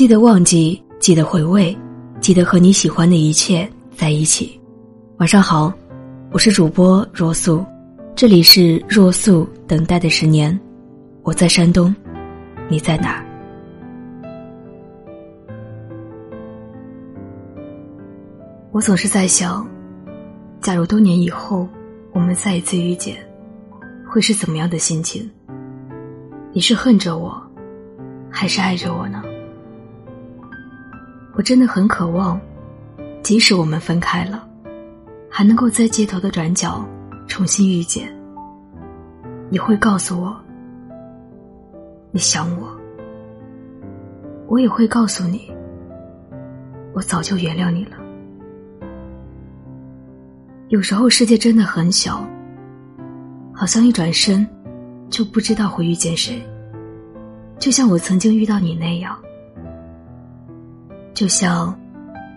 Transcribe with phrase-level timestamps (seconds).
[0.00, 1.76] 记得忘记，记得回味，
[2.22, 4.58] 记得和你喜欢的一切在一起。
[5.18, 5.70] 晚上好，
[6.32, 7.62] 我是主播若素，
[8.16, 10.58] 这里是若素等待的十年，
[11.22, 11.94] 我在山东，
[12.70, 13.22] 你在哪？
[18.72, 19.68] 我总是在想，
[20.62, 21.68] 假如多年以后
[22.14, 23.18] 我们再一次遇见，
[24.08, 25.30] 会是怎么样的心情？
[26.54, 27.38] 你是恨着我，
[28.30, 29.06] 还是爱着我？
[31.40, 32.38] 我真的很渴望，
[33.22, 34.46] 即使我们分开了，
[35.30, 36.86] 还能够在街头的转角
[37.26, 38.14] 重新遇见。
[39.48, 40.36] 你会告诉我，
[42.10, 42.68] 你想我，
[44.48, 45.50] 我也会告诉你，
[46.92, 47.96] 我早就原谅你了。
[50.68, 52.22] 有时候世界真的很小，
[53.50, 54.46] 好像一转身。
[55.08, 56.38] 就不知道会遇见谁，
[57.58, 59.18] 就像我曾经遇到你那样，
[61.20, 61.78] 就像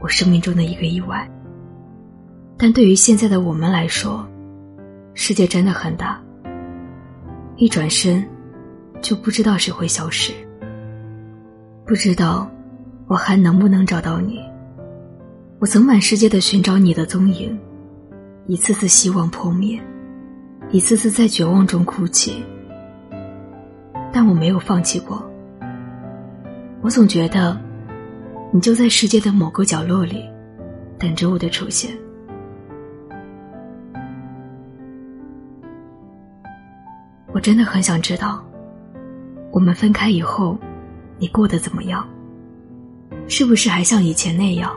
[0.01, 1.25] 我生命中的一个意外。
[2.57, 4.27] 但对于现在的我们来说，
[5.13, 6.21] 世界真的很大，
[7.55, 8.27] 一转身
[9.01, 10.33] 就不知道谁会消失，
[11.85, 12.51] 不知道
[13.07, 14.41] 我还能不能找到你。
[15.59, 17.57] 我曾满世界的寻找你的踪影，
[18.47, 19.79] 一次次希望破灭，
[20.71, 22.43] 一次次在绝望中哭泣。
[24.11, 25.23] 但我没有放弃过。
[26.81, 27.57] 我总觉得，
[28.55, 30.29] 你就在世界的某个角落里，
[30.99, 31.89] 等着我的出现。
[37.31, 38.45] 我真的很想知道，
[39.51, 40.55] 我们分开以后，
[41.17, 42.07] 你过得怎么样？
[43.27, 44.71] 是不是还像以前那样，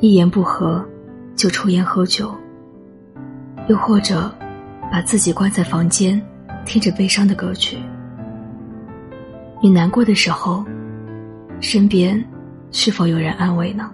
[0.00, 0.84] 一言不合
[1.36, 2.34] 就抽烟喝酒？
[3.68, 4.34] 又或者，
[4.90, 6.20] 把自己关在房间，
[6.64, 7.78] 听着悲伤的歌曲？
[9.62, 10.64] 你难过的时候，
[11.60, 12.22] 身边
[12.76, 13.88] 是否有人安慰呢？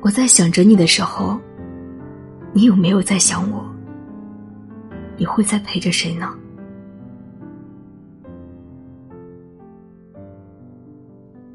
[0.00, 1.38] 我在想着你的时候，
[2.54, 3.62] 你有没有在想我？
[5.18, 6.34] 你会在陪着谁呢？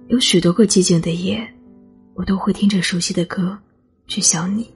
[0.10, 1.52] 有许多个寂静的夜，
[2.14, 3.58] 我都会听着熟悉的歌
[4.06, 4.72] 去想你。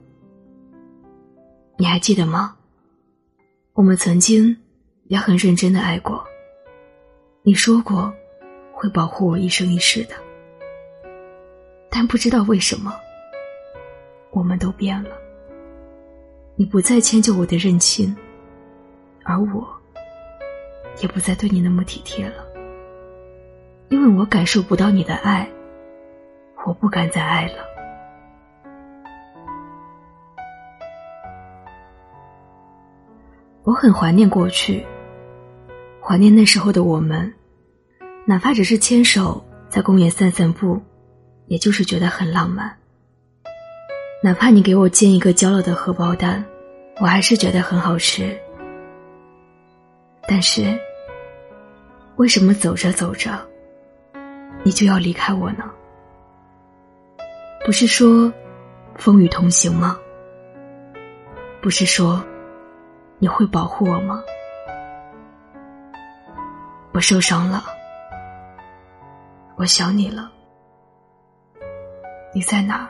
[1.77, 2.55] 你还记得吗？
[3.73, 4.57] 我们曾经
[5.09, 6.25] 也很认真的爱过。
[7.43, 8.11] 你说过，
[8.85, 10.13] 会保护我一生一世的，
[11.89, 12.93] 但不知道为什么，
[14.29, 15.09] 我们都变了。
[16.55, 18.15] 你不再迁就我的任性，
[19.23, 19.67] 而我，
[21.01, 22.45] 也不再对你那么体贴了。
[23.89, 25.49] 因为我感受不到你的爱，
[26.67, 27.65] 我不敢再爱了。
[33.63, 34.85] 我很怀念过去。
[35.99, 37.33] 怀念那时候的我们，
[38.27, 40.81] 哪怕只是牵手在公园散散步，
[41.45, 42.75] 也就是觉得很浪漫。
[44.23, 46.43] 哪怕你给我煎一个焦了的荷包蛋，
[46.99, 48.35] 我还是觉得很好吃。
[50.27, 50.75] 但是，
[52.15, 53.39] 为什么走着走着，
[54.63, 55.69] 你就要离开我呢？
[57.63, 58.33] 不是说
[58.95, 59.99] 风雨同行吗？
[61.61, 62.23] 不是说
[63.19, 64.23] 你会保护我吗？
[66.91, 67.63] 我受伤了，
[69.57, 70.29] 我想你了，
[72.33, 72.89] 你在哪？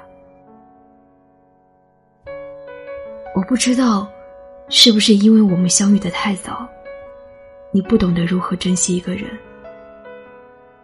[3.35, 4.07] 我不知道，
[4.69, 6.67] 是不是因为我们相遇的太早，
[7.71, 9.29] 你不懂得如何珍惜一个人，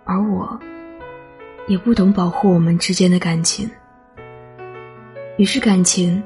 [0.03, 0.59] 而我，
[1.68, 3.68] 也不懂保护我们之间的感情，
[5.38, 6.22] 于是感情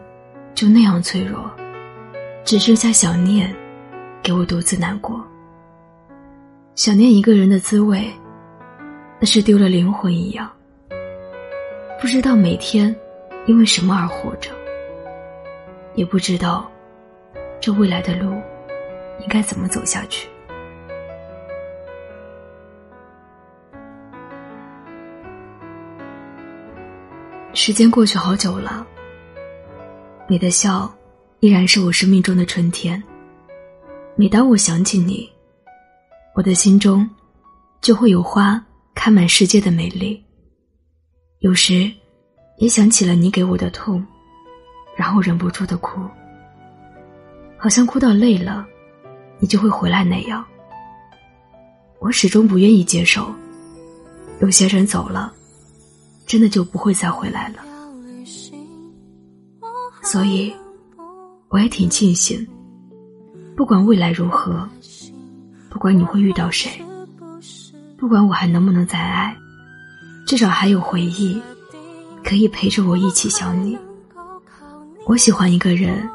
[0.53, 1.49] 就那样脆弱，
[2.44, 3.55] 只剩下想念，
[4.21, 5.25] 给我独自难过。
[6.75, 8.11] 想念一个人的滋味，
[9.19, 10.51] 那是丢了灵魂一样。
[11.99, 12.95] 不知道每天
[13.45, 14.51] 因为什么而活着，
[15.95, 16.69] 也不知道
[17.59, 18.33] 这未来的路
[19.19, 20.27] 应该怎么走下去。
[27.53, 28.85] 时间过去好久了，
[30.27, 30.94] 你的笑
[31.39, 33.01] 依然是我生命中的春天。
[34.18, 35.27] 每当我想起你。
[36.35, 37.09] 我的心中，
[37.79, 38.61] 就会有花
[38.95, 40.24] 开满世界的美丽。
[41.39, 41.92] 有时，
[42.57, 44.03] 也想起了你给我的痛，
[44.97, 46.01] 然后忍不住的哭。
[47.57, 48.65] 好像哭到累了，
[49.39, 50.44] 你就会回来那样。
[52.00, 53.31] 我始终不愿意接受，
[54.39, 55.33] 有些人走了，
[56.25, 57.63] 真的就不会再回来了。
[60.01, 60.53] 所以，
[61.50, 62.47] 我也挺庆幸，
[63.56, 64.68] 不管未来如何。
[65.69, 66.71] 不管你会遇到谁，
[67.97, 69.36] 不管我还能不能再爱，
[70.27, 71.42] 至少还有回忆，
[72.24, 73.77] 可以陪着我一起想你。
[75.07, 76.07] 我喜欢一个人，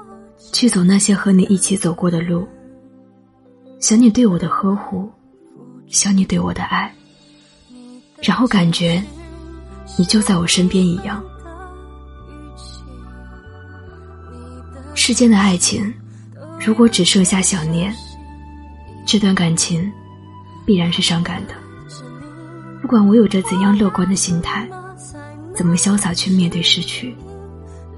[0.52, 2.46] 去走那些和你一起走过的路。
[3.80, 5.10] 想你对我的呵护，
[5.86, 6.94] 想你对我的爱，
[8.20, 9.02] 然后感觉
[9.96, 11.22] 你就在我身边一样。
[14.94, 15.92] 世间的爱情，
[16.60, 17.94] 如果只剩下想念，
[19.06, 19.90] 这段感情
[20.66, 21.54] 必然是伤感的。
[22.90, 24.68] 不管我有着怎样乐观的心态，
[25.54, 27.16] 怎么潇洒去面对失去，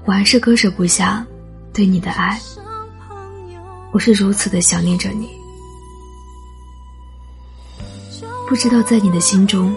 [0.05, 1.25] 我还是割舍不下
[1.73, 2.39] 对你的爱。
[3.91, 5.31] 我是如此的想念着你。
[8.47, 9.75] 不知道在你的心中，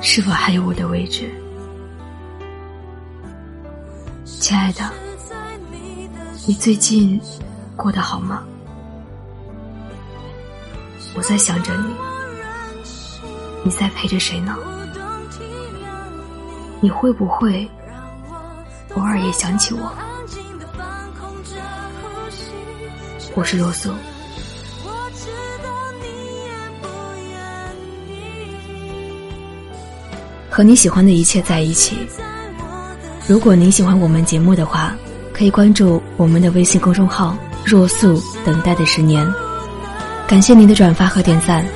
[0.00, 1.28] 是否还有我的位置，
[4.24, 4.88] 亲爱的？
[6.46, 7.20] 你最近
[7.74, 8.44] 过得好吗？
[11.16, 11.92] 我在想着你，
[13.66, 14.54] 你在陪着谁呢？
[16.80, 17.66] 你会不会
[18.94, 19.90] 偶尔也想起我？
[23.34, 23.90] 我是罗素。
[30.50, 31.96] 和你喜欢的一切在一起。
[33.26, 34.94] 如果您喜欢我们节目的话，
[35.32, 37.34] 可以关注我们的微信公众号
[37.64, 39.26] “若素等待的十年”。
[40.28, 41.66] 感谢您的转发和点赞，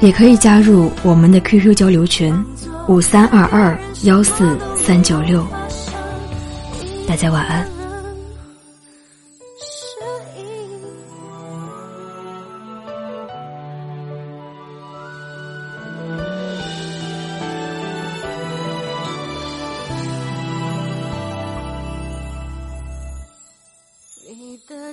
[0.00, 2.34] 也可以加入我们的 QQ 交流群：
[2.88, 5.44] 五三二二幺四三九六。
[7.06, 7.74] 大家晚安。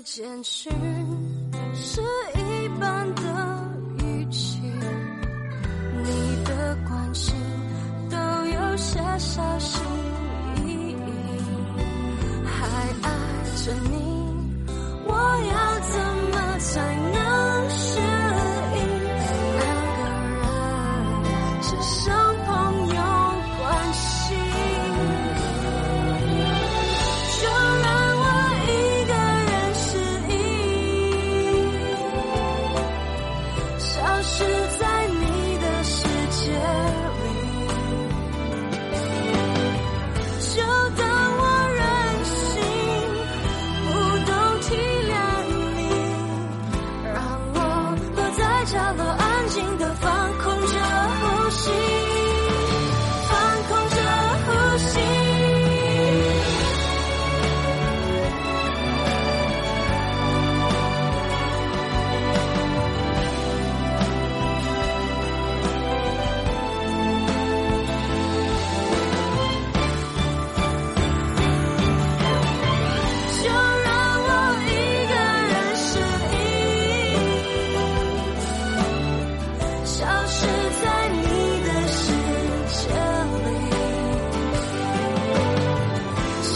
[0.04, 0.72] 简讯
[1.74, 2.02] 是
[2.36, 3.61] 一般的
[7.14, 7.36] 心
[8.10, 9.82] 都有些小心
[10.66, 10.96] 翼翼，
[12.46, 12.68] 还
[13.02, 13.10] 爱
[13.64, 13.96] 着你，
[15.06, 15.12] 我
[15.52, 15.94] 要怎
[16.32, 16.70] 么才
[17.14, 17.21] 能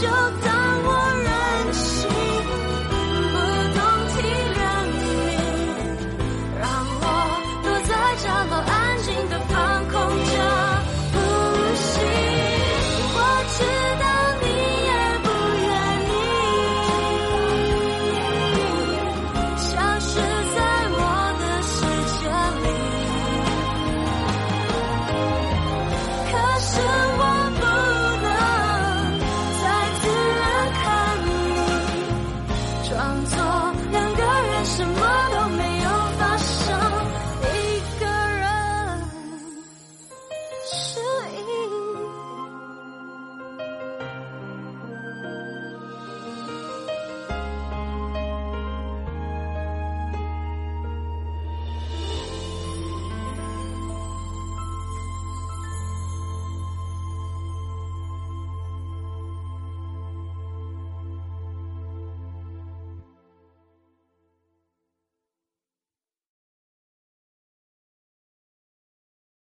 [0.01, 0.44] 就